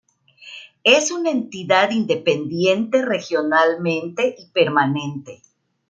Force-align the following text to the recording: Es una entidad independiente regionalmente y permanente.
Es 0.83 1.11
una 1.11 1.29
entidad 1.29 1.91
independiente 1.91 3.03
regionalmente 3.05 4.33
y 4.35 4.47
permanente. 4.47 5.43